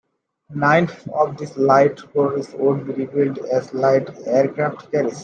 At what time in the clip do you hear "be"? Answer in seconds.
2.87-3.05